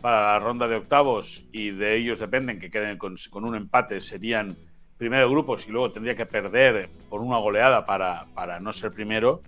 [0.00, 4.00] para la ronda de octavos y de ellos dependen que queden con, con un empate,
[4.00, 4.56] serían
[4.96, 9.42] primero grupos y luego tendría que perder por una goleada para, para no ser primero.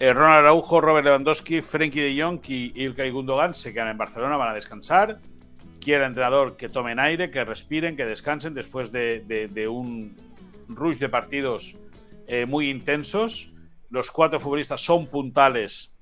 [0.00, 4.36] Eh, Ronald Araujo, Robert Lewandowski, Frenkie de Jong y Ilkay Gundogan se quedan en Barcelona,
[4.36, 5.18] van a descansar.
[5.80, 10.16] Quiere el entrenador que tomen aire, que respiren, que descansen después de, un
[10.68, 11.76] rush de partidos
[12.28, 13.52] eh, muy intensos.
[13.90, 15.92] Los cuatro futbolistas son puntales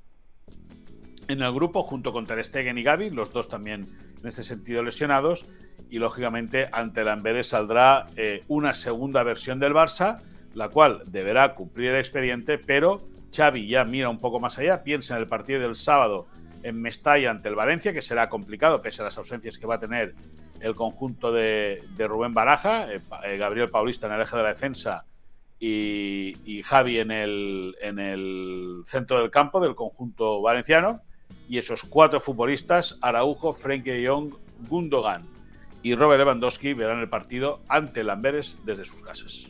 [1.28, 3.86] en el grupo, junto con Ter Stegen y Gavi, los dos también
[4.20, 5.46] en este sentido lesionados.
[5.88, 10.20] Y lógicamente ante el Amberes saldrá eh, una segunda versión del Barça,
[10.52, 15.14] la cual deberá cumplir el expediente, pero Xavi ya mira un poco más allá, piensa
[15.14, 16.26] en el partido del sábado
[16.62, 19.80] en Mestalla ante el Valencia, que será complicado pese a las ausencias que va a
[19.80, 20.14] tener
[20.60, 25.04] el conjunto de, Rubén Baraja, eh, eh, Gabriel Paulista en el eje de la defensa
[25.60, 31.02] y, Javi en el, en el centro del campo del conjunto valenciano.
[31.48, 34.34] Y esos cuatro futbolistas, Araujo, Frenkie de Jong,
[34.68, 35.22] Gundogan
[35.82, 39.46] y Robert Lewandowski, verán el partido ante el Amberes desde sus casas.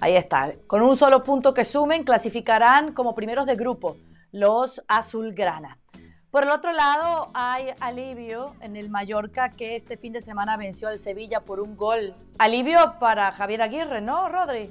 [0.00, 0.54] Ahí está.
[0.66, 3.98] Con un solo punto que sumen, clasificarán como primeros de grupo
[4.32, 5.78] los azulgrana.
[6.30, 10.88] Por el otro lado, hay alivio en el Mallorca que este fin de semana venció
[10.88, 12.14] al Sevilla por un gol.
[12.38, 14.70] Alivio para Javier Aguirre, ¿no, Rodri?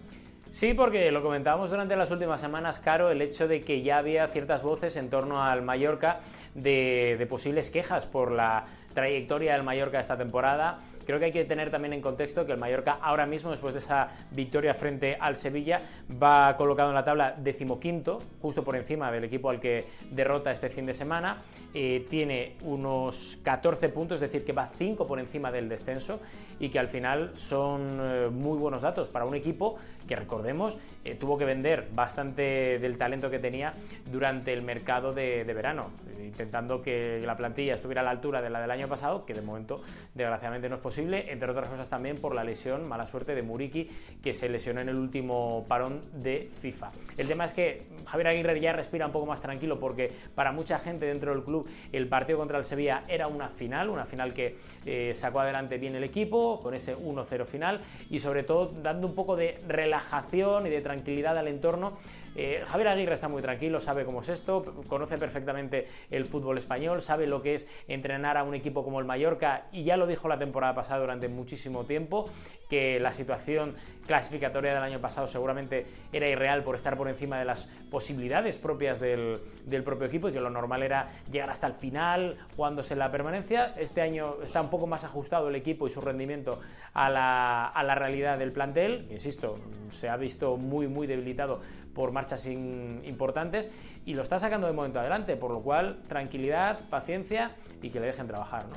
[0.51, 4.27] Sí, porque lo comentábamos durante las últimas semanas, Caro, el hecho de que ya había
[4.29, 6.21] ciertas voces en torno al Mallorca
[6.55, 8.63] de, de posibles quejas por la
[8.93, 12.59] trayectoria del Mallorca esta temporada Creo que hay que tener también en contexto que el
[12.59, 15.81] Mallorca ahora mismo, después de esa victoria frente al Sevilla,
[16.21, 20.69] va colocado en la tabla decimoquinto, justo por encima del equipo al que derrota este
[20.69, 21.41] fin de semana.
[21.73, 26.19] Eh, tiene unos 14 puntos, es decir, que va 5 por encima del descenso
[26.59, 31.15] y que al final son eh, muy buenos datos para un equipo que, recordemos, eh,
[31.15, 33.73] tuvo que vender bastante del talento que tenía
[34.11, 38.61] durante el mercado de, verano, intentando que la plantilla estuviera a la altura de la
[38.61, 39.81] del año pasado, que de momento,
[40.13, 43.89] desgraciadamente, no es posible entre otras cosas también por la lesión, mala suerte de Muriki,
[44.21, 46.91] que se lesionó en el último parón de FIFA.
[47.17, 50.79] El tema es que Javier Aguirre ya respira un poco más tranquilo porque para mucha
[50.79, 54.57] gente dentro del club el partido contra el Sevilla era una final, una final que
[54.85, 59.15] eh, sacó adelante bien el equipo con ese 1-0 final y sobre todo dando un
[59.15, 60.98] poco de relajación y de tranquilidad
[61.37, 61.97] al entorno
[62.35, 67.01] eh, Javier Aguirre está muy tranquilo, sabe cómo es esto, conoce perfectamente el fútbol español,
[67.01, 70.27] sabe lo que es entrenar a un equipo como el Mallorca y ya lo dijo
[70.27, 72.29] la temporada pasada durante muchísimo tiempo,
[72.69, 77.45] que la situación clasificatoria del año pasado seguramente era irreal por estar por encima de
[77.45, 79.41] las posibilidades propias del,
[79.83, 83.73] propio equipo y que lo normal era llegar hasta el final jugándose la permanencia.
[83.77, 86.59] Este año está un poco más ajustado el equipo y su rendimiento
[86.93, 89.57] a la, a la realidad del plantel, insisto,
[89.89, 91.61] se ha visto muy muy debilitado
[91.93, 93.71] por marchas importantes
[94.05, 98.07] y lo está sacando de momento adelante, por lo cual tranquilidad, paciencia y que le
[98.07, 98.65] dejen trabajar.
[98.67, 98.75] ¿no?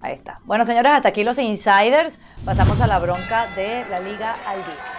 [0.00, 0.40] Ahí está.
[0.44, 2.18] Bueno, señores, hasta aquí los insiders.
[2.44, 4.96] Pasamos a la bronca de la Liga al día.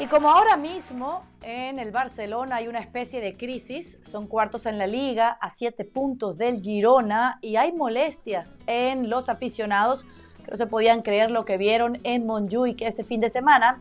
[0.00, 4.78] Y como ahora mismo en el Barcelona hay una especie de crisis, son cuartos en
[4.78, 10.04] la liga, a siete puntos del Girona y hay molestias en los aficionados
[10.44, 13.80] que no se podían creer lo que vieron en Montjuic este fin de semana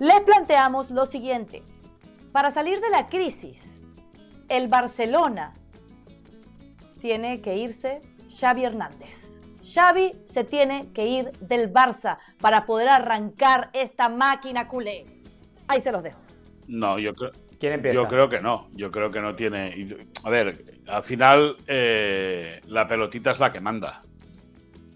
[0.00, 1.62] les planteamos lo siguiente.
[2.32, 3.80] Para salir de la crisis,
[4.48, 5.54] el Barcelona
[7.00, 9.40] tiene que irse Xavi Hernández.
[9.62, 15.06] Xavi se tiene que ir del Barça para poder arrancar esta máquina culé.
[15.68, 16.18] Ahí se los dejo.
[16.66, 17.32] No, yo creo,
[17.92, 18.68] yo creo que no.
[18.72, 20.06] Yo creo que no tiene.
[20.24, 24.02] A ver, al final eh, la pelotita es la que manda.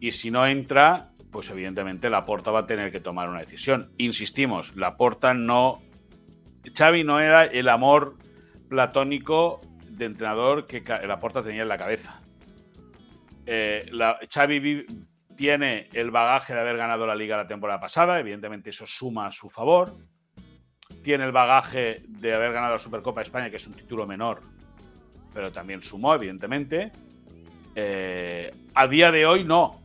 [0.01, 3.91] Y si no entra, pues evidentemente la Porta va a tener que tomar una decisión.
[3.99, 5.83] Insistimos, la Porta no.
[6.73, 8.17] Xavi no era el amor
[8.69, 12.21] platónico de entrenador que la Porta tenía en la cabeza.
[13.47, 14.87] Eh, la, Xavi
[15.37, 19.33] tiene el bagaje de haber ganado la liga la temporada pasada, evidentemente eso suma a
[19.33, 19.93] su favor.
[21.03, 24.41] Tiene el bagaje de haber ganado la Supercopa de España, que es un título menor,
[25.33, 26.93] pero también sumó, evidentemente.
[27.75, 29.84] Eh, a día de hoy no,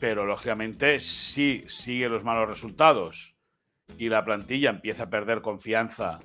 [0.00, 3.36] pero lógicamente si sigue los malos resultados
[3.96, 6.20] y la plantilla empieza a perder confianza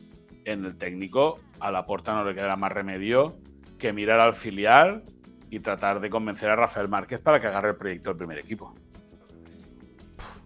[0.45, 3.37] en el técnico, a la puerta no le quedará más remedio
[3.79, 5.03] que mirar al filial
[5.49, 8.73] y tratar de convencer a Rafael Márquez para que agarre el proyecto del primer equipo.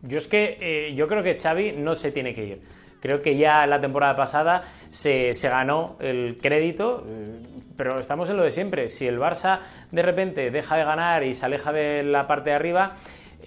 [0.04, 2.62] Yo es que eh, yo creo que Xavi no se tiene que ir.
[3.02, 7.40] Creo que ya la temporada pasada se, se, ganó el crédito, eh,
[7.76, 8.90] pero estamos en lo de siempre.
[8.90, 9.60] Si el Barça
[9.92, 12.96] de repente deja de ganar y se aleja de la parte de arriba,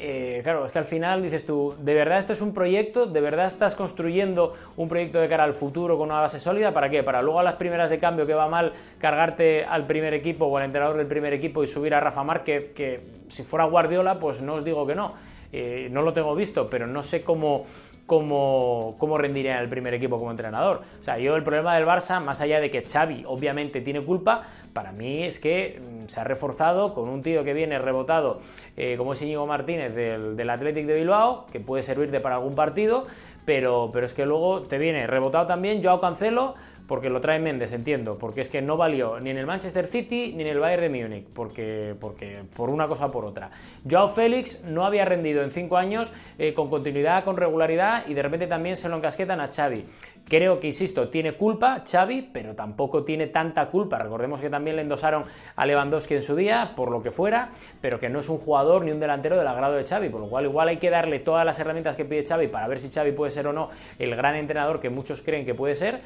[0.02, 3.04] eh, claro, es que al final dices tú, ¿de verdad esto es un proyecto?
[3.04, 6.72] ¿De verdad estás construyendo un proyecto de cara al futuro con una base sólida?
[6.72, 7.02] ¿Para qué?
[7.02, 10.56] ¿Para luego a las primeras de cambio que va mal cargarte al primer equipo o
[10.56, 14.40] al entrenador del primer equipo y subir a Rafa Márquez, que si fuera Guardiola, pues
[14.40, 15.12] no os digo que no.
[15.52, 17.64] Eh, no lo tengo visto, pero no sé cómo,
[18.10, 20.80] cómo, cómo rendiría en el primer equipo como entrenador.
[21.00, 24.42] O sea, yo el problema del Barça, más allá de que Xavi obviamente tiene culpa,
[24.72, 28.40] para mí es que mm, se ha reforzado con un tío que viene rebotado
[28.76, 32.56] eh, como es Íñigo Martínez del, del Athletic de Bilbao, que puede servirte para algún
[32.56, 33.06] partido,
[33.44, 36.56] pero, pero es que luego te viene rebotado también Joao Cancelo,
[36.90, 40.32] porque lo trae Méndez, entiendo, porque es que no valió ni en el Manchester City
[40.34, 43.52] ni en el Bayern de Múnich, porque, porque por una cosa o por otra.
[43.88, 48.22] Joao Félix no había rendido en cinco años eh, con continuidad, con regularidad y de
[48.22, 49.86] repente también se lo encasquetan a Xavi.
[50.28, 53.98] Creo que, insisto, tiene culpa Xavi, pero tampoco tiene tanta culpa.
[53.98, 55.24] Recordemos que también le endosaron
[55.56, 57.50] a Lewandowski en su día, por lo que fuera,
[57.80, 60.28] pero que no es un jugador ni un delantero del agrado de Xavi, por lo
[60.28, 63.12] cual igual hay que darle todas las herramientas que pide Xavi para ver si Xavi
[63.12, 66.00] puede ser o no el gran entrenador que muchos creen que puede ser,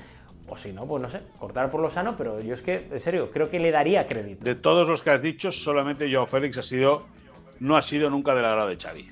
[0.49, 3.01] o si no, pues no sé, cortar por lo sano, pero yo es que, en
[3.01, 4.45] serio, creo que le daría crédito.
[4.45, 7.07] De todos los que has dicho, solamente Joao Félix ha sido,
[7.61, 9.11] no ha sido nunca del agrado de Xavi.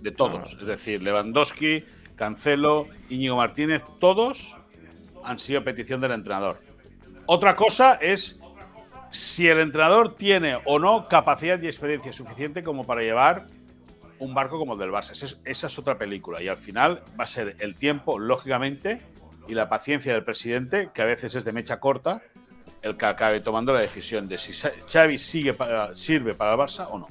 [0.00, 0.56] De todos.
[0.60, 1.84] Es decir, Lewandowski,
[2.16, 4.58] Cancelo, Íñigo Martínez, todos
[5.24, 6.60] han sido petición del entrenador.
[7.26, 8.40] Otra cosa es
[9.10, 13.46] si el entrenador tiene o no capacidad y experiencia suficiente como para llevar
[14.18, 15.10] un barco como el del Barça.
[15.44, 16.42] Esa es, otra película.
[16.42, 19.00] Y al final va a ser el tiempo, lógicamente,
[19.48, 22.22] y la paciencia del presidente, que a veces es de mecha corta,
[22.82, 25.56] el que acabe tomando la decisión de si Xavi sigue
[25.94, 27.08] sirve para el Barça o no.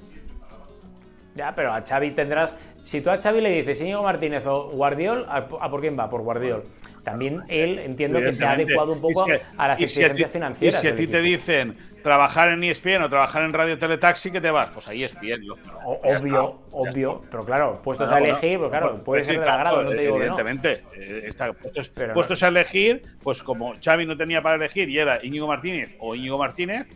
[1.36, 2.58] Ya, pero a Xavi tendrás.
[2.82, 6.10] Si tú a Xavi le dices Íñigo Martínez o Guardiol, ¿a, por quién va?
[6.10, 6.64] Por Guardiol.
[7.08, 10.78] También él entiendo que se ha adecuado un poco a las exigencias financieras.
[10.78, 14.42] Y si a ti te dicen trabajar en ESPN o trabajar en Radio Teletaxi, ¿qué
[14.42, 14.72] te vas?
[14.72, 15.42] Pues ahí ESPN.
[15.86, 17.24] obvio, obvio.
[17.32, 20.84] Pero claro, puestos a elegir, pues claro, puede ser del agrado, no te digo Evidentemente.
[20.98, 25.24] Eh, está, puestos, puestos a elegir, pues como Xavi no tenía para elegir y era
[25.24, 26.88] Íñigo Martínez o Íñigo Martínez,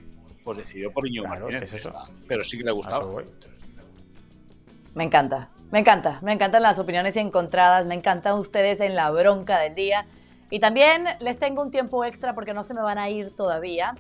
[0.43, 1.71] pues decidió por Íñigo Martínez.
[1.71, 1.93] eso.
[2.27, 3.23] Pero sí que le gustaba.
[4.93, 9.59] Me encanta, me encanta, me encantan las opiniones encontradas, me encantan ustedes en la bronca
[9.59, 10.05] del día.
[10.49, 13.95] Y también les tengo un tiempo extra porque no se me van a ir todavía.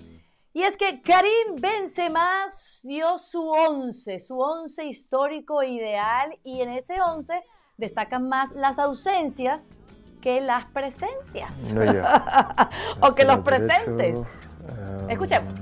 [0.53, 2.47] Y es que Karim Benzema
[2.83, 7.41] dio su 11, su 11 histórico ideal y en ese 11
[7.77, 9.73] destacan más las ausencias
[10.19, 11.51] que las presencias.
[13.01, 14.17] o que los presentes.
[14.17, 15.55] Eh, Escuchemos.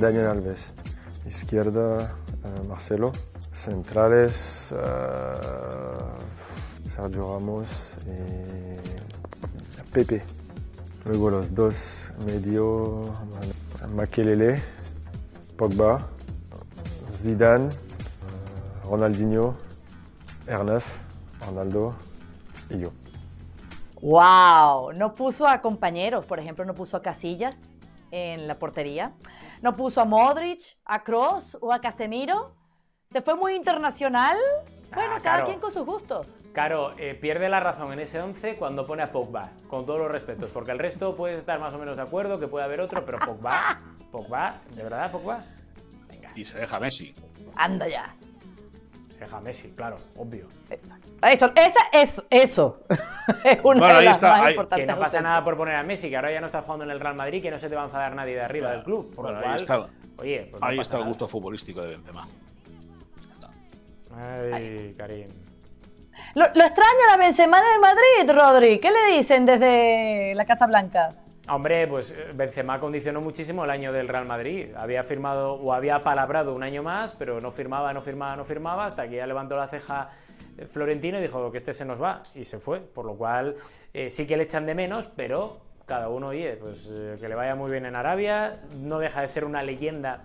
[0.00, 0.72] Daniel Alves,
[1.24, 3.12] izquierda eh, Marcelo,
[3.54, 6.24] centrales uh,
[6.90, 10.22] Sergio Ramos y Pepe.
[11.04, 11.74] Luego los dos
[12.26, 13.12] medio
[13.94, 14.62] Makelele,
[15.56, 16.08] Pogba,
[17.14, 17.68] Zidane,
[18.84, 19.56] Ronaldinho,
[20.46, 20.86] Ernest,
[21.40, 21.94] Ronaldo
[22.70, 22.90] y yo.
[24.00, 24.92] ¡Wow!
[24.92, 27.74] No puso a compañeros, por ejemplo, no puso a Casillas
[28.10, 29.12] en la portería,
[29.62, 32.63] no puso a Modric, a Kroos o a Casemiro
[33.14, 34.36] se fue muy internacional.
[34.92, 36.26] Bueno, ah, cada quien con sus gustos.
[36.52, 40.10] Claro, eh, pierde la razón en ese 11 cuando pone a Pogba, con todos los
[40.10, 43.04] respetos, porque el resto puede estar más o menos de acuerdo, que puede haber otro,
[43.04, 45.44] pero Pogba, Pogba, ¿de verdad Pogba?
[46.08, 46.32] Venga.
[46.34, 47.14] Y se deja Messi.
[47.54, 48.16] Anda ya.
[49.10, 50.48] Se deja Messi, claro, obvio.
[50.68, 51.08] Exacto.
[51.22, 52.82] Eso, esa es eso.
[53.44, 54.86] es una bueno, de las está, más importantes.
[54.88, 56.90] Que no pasa nada por poner a Messi, que ahora ya no está jugando en
[56.90, 59.14] el Real Madrid, que no se te va a enfadar nadie de arriba del club.
[59.14, 62.26] Por lo cual, ahí está, oye, pues ahí está el gusto futbolístico de Benzema.
[64.16, 65.28] Ay, Karim.
[66.34, 68.78] Lo, extraña la Benzema del Madrid, Rodri.
[68.78, 71.14] ¿Qué le dicen desde la Casa Blanca?
[71.48, 74.68] Hombre, pues eh, Benzema condicionó muchísimo el año del Real Madrid.
[74.76, 78.86] Había firmado o había palabrado un año más, pero no firmaba, no firmaba, no firmaba,
[78.86, 80.08] hasta que ya levantó la ceja
[80.56, 82.80] eh, Florentino y dijo que este se nos va y se fue.
[82.80, 83.56] Por lo cual
[83.92, 86.88] eh, sí que le echan de menos, pero cada uno, oye, pues
[87.20, 88.60] que le vaya muy bien en Arabia.
[88.76, 90.22] No deja de ser una leyenda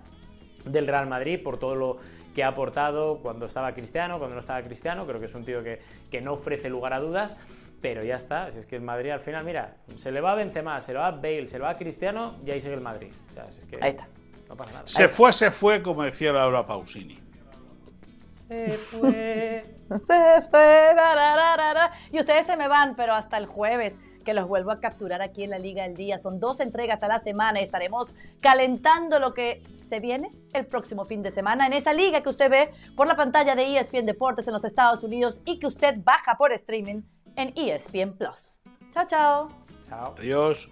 [0.64, 1.98] del Real Madrid por todo lo
[2.40, 5.06] que ha aportado cuando estaba Cristiano, cuando no estaba Cristiano.
[5.06, 7.36] Creo que es un tío que, que no ofrece lugar a dudas.
[7.82, 10.36] Pero ya está, si es que el Madrid al final, mira, se le va a
[10.36, 12.82] Benzema, se le va a Bale, se le va a Cristiano y ahí sigue el
[12.82, 13.12] Madrid.
[13.82, 14.08] ahí está.
[14.48, 14.84] No pasa nada.
[14.88, 17.20] Se fue, se fue, como decía Laura Pausini.
[18.50, 19.64] Se fue.
[20.08, 20.96] se fue.
[22.12, 25.44] Y ustedes se me van, pero hasta el jueves que los vuelvo a capturar aquí
[25.44, 26.18] en la Liga del Día.
[26.18, 27.60] Son dos entregas a la semana.
[27.60, 32.30] Estaremos calentando lo que se viene el próximo fin de semana en esa liga que
[32.30, 36.00] usted ve por la pantalla de ESPN Deportes en los Estados Unidos y que usted
[36.04, 37.04] baja por streaming
[37.36, 38.60] en ESPN Plus.
[38.92, 39.48] Chao, chao.
[39.88, 40.16] Chao.
[40.18, 40.68] Adiós.